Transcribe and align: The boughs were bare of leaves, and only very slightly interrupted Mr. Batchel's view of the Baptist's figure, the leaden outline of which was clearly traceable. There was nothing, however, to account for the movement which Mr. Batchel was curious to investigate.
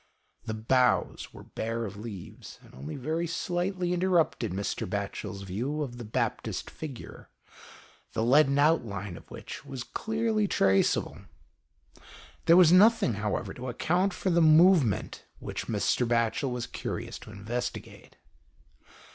The 0.45 0.55
boughs 0.55 1.31
were 1.31 1.43
bare 1.43 1.85
of 1.85 1.95
leaves, 1.95 2.57
and 2.63 2.73
only 2.73 2.95
very 2.95 3.27
slightly 3.27 3.93
interrupted 3.93 4.51
Mr. 4.51 4.89
Batchel's 4.89 5.43
view 5.43 5.83
of 5.83 5.97
the 5.99 6.03
Baptist's 6.03 6.71
figure, 6.71 7.29
the 8.13 8.23
leaden 8.23 8.57
outline 8.57 9.15
of 9.15 9.29
which 9.29 9.63
was 9.63 9.83
clearly 9.83 10.47
traceable. 10.47 11.19
There 12.47 12.57
was 12.57 12.71
nothing, 12.71 13.13
however, 13.21 13.53
to 13.53 13.69
account 13.69 14.11
for 14.11 14.31
the 14.31 14.41
movement 14.41 15.23
which 15.37 15.67
Mr. 15.67 16.07
Batchel 16.07 16.49
was 16.51 16.65
curious 16.65 17.19
to 17.19 17.29
investigate. 17.31 18.17